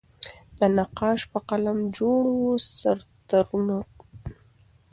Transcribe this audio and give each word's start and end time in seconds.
د 0.59 0.61
نقاش 0.77 1.19
په 1.31 1.39
قلم 1.49 1.77
جوړ 1.97 2.21
وو 2.39 2.53
سر 2.77 2.97
ترنوکه 3.29 4.05